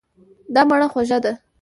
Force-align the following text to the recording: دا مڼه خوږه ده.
دا 0.53 0.61
مڼه 0.69 0.87
خوږه 0.91 1.17
ده. 1.23 1.31